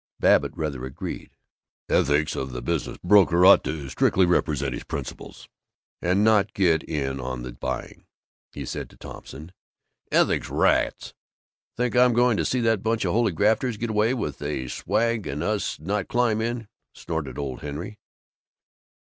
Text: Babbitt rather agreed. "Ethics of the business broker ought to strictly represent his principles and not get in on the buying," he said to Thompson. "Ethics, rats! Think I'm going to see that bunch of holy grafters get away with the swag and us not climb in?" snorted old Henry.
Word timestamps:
Babbitt 0.19 0.57
rather 0.57 0.83
agreed. 0.83 1.29
"Ethics 1.87 2.35
of 2.35 2.53
the 2.53 2.61
business 2.63 2.97
broker 3.03 3.45
ought 3.45 3.63
to 3.65 3.87
strictly 3.87 4.25
represent 4.25 4.73
his 4.73 4.83
principles 4.83 5.47
and 6.01 6.23
not 6.23 6.55
get 6.55 6.81
in 6.85 7.19
on 7.19 7.43
the 7.43 7.51
buying," 7.51 8.07
he 8.51 8.65
said 8.65 8.89
to 8.89 8.97
Thompson. 8.97 9.51
"Ethics, 10.11 10.49
rats! 10.49 11.13
Think 11.77 11.95
I'm 11.95 12.13
going 12.13 12.37
to 12.37 12.45
see 12.45 12.61
that 12.61 12.81
bunch 12.81 13.05
of 13.05 13.13
holy 13.13 13.31
grafters 13.31 13.77
get 13.77 13.91
away 13.91 14.15
with 14.15 14.39
the 14.39 14.67
swag 14.69 15.27
and 15.27 15.43
us 15.43 15.79
not 15.79 16.07
climb 16.07 16.41
in?" 16.41 16.67
snorted 16.95 17.37
old 17.37 17.61
Henry. 17.61 17.99